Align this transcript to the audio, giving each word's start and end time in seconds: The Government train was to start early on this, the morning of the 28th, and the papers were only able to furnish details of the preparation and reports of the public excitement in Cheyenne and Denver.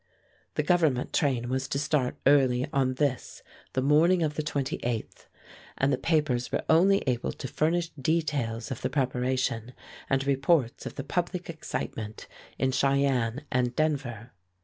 The 0.55 0.63
Government 0.63 1.13
train 1.13 1.47
was 1.47 1.67
to 1.67 1.77
start 1.77 2.17
early 2.25 2.65
on 2.73 2.95
this, 2.95 3.43
the 3.73 3.83
morning 3.83 4.23
of 4.23 4.33
the 4.33 4.41
28th, 4.41 5.27
and 5.77 5.93
the 5.93 5.97
papers 5.99 6.51
were 6.51 6.63
only 6.67 7.03
able 7.05 7.31
to 7.33 7.47
furnish 7.47 7.89
details 7.89 8.71
of 8.71 8.81
the 8.81 8.89
preparation 8.89 9.73
and 10.09 10.25
reports 10.25 10.87
of 10.87 10.95
the 10.95 11.03
public 11.03 11.51
excitement 11.51 12.27
in 12.57 12.71
Cheyenne 12.71 13.45
and 13.51 13.75
Denver. 13.75 14.31